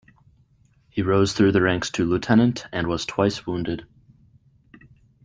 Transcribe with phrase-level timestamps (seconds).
[0.89, 3.85] He rose through the ranks to lieutenant and was twice wounded.